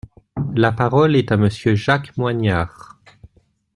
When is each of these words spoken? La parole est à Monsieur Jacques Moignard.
La 0.55 0.71
parole 0.71 1.15
est 1.15 1.31
à 1.31 1.37
Monsieur 1.37 1.75
Jacques 1.75 2.17
Moignard. 2.17 2.99